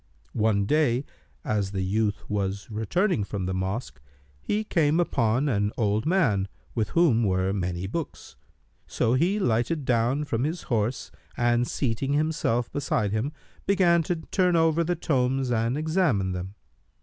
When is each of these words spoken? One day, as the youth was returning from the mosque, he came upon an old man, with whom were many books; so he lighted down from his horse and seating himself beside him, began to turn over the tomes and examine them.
One 0.33 0.65
day, 0.65 1.05
as 1.45 1.73
the 1.73 1.83
youth 1.83 2.27
was 2.27 2.71
returning 2.71 3.23
from 3.23 3.45
the 3.45 3.53
mosque, 3.53 4.01
he 4.41 4.63
came 4.63 4.99
upon 4.99 5.47
an 5.47 5.71
old 5.77 6.07
man, 6.07 6.47
with 6.73 6.89
whom 6.97 7.23
were 7.23 7.53
many 7.53 7.85
books; 7.85 8.35
so 8.87 9.13
he 9.13 9.37
lighted 9.37 9.85
down 9.85 10.23
from 10.23 10.43
his 10.43 10.63
horse 10.63 11.11
and 11.37 11.67
seating 11.67 12.13
himself 12.13 12.71
beside 12.71 13.11
him, 13.11 13.31
began 13.67 14.01
to 14.01 14.15
turn 14.15 14.55
over 14.55 14.83
the 14.83 14.95
tomes 14.95 15.51
and 15.51 15.77
examine 15.77 16.31
them. 16.31 16.55